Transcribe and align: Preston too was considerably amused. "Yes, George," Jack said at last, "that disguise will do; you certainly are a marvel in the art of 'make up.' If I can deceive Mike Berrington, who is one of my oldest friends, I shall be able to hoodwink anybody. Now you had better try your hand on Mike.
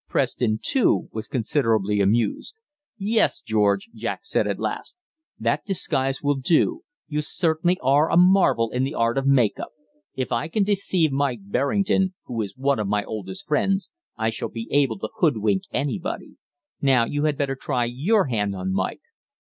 Preston 0.09 0.57
too 0.59 1.09
was 1.11 1.27
considerably 1.27 2.01
amused. 2.01 2.55
"Yes, 2.97 3.39
George," 3.39 3.87
Jack 3.93 4.21
said 4.23 4.47
at 4.47 4.57
last, 4.57 4.95
"that 5.39 5.63
disguise 5.63 6.23
will 6.23 6.33
do; 6.37 6.81
you 7.07 7.21
certainly 7.21 7.77
are 7.83 8.09
a 8.09 8.17
marvel 8.17 8.71
in 8.71 8.81
the 8.83 8.95
art 8.95 9.19
of 9.19 9.27
'make 9.27 9.59
up.' 9.59 9.73
If 10.15 10.31
I 10.31 10.47
can 10.47 10.63
deceive 10.63 11.11
Mike 11.11 11.41
Berrington, 11.43 12.15
who 12.23 12.41
is 12.41 12.57
one 12.57 12.79
of 12.79 12.87
my 12.87 13.03
oldest 13.03 13.45
friends, 13.45 13.91
I 14.17 14.31
shall 14.31 14.49
be 14.49 14.67
able 14.71 14.97
to 14.97 15.09
hoodwink 15.17 15.65
anybody. 15.71 16.37
Now 16.81 17.05
you 17.05 17.25
had 17.25 17.37
better 17.37 17.55
try 17.55 17.85
your 17.85 18.25
hand 18.25 18.55
on 18.55 18.73
Mike. 18.73 19.01